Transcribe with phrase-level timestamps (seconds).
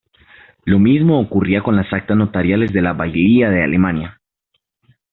[0.65, 4.19] Lo mismo ocurría con las actas notariales de la bailía de Alemania.